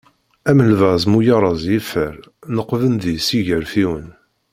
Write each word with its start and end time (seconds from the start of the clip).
Am 0.49 0.59
lbaz 0.71 1.01
mu 1.11 1.19
yerreẓ 1.27 1.61
yifer, 1.69 2.15
neqqben 2.55 2.93
deg-s 3.03 3.29
igerfiwen. 3.39 4.07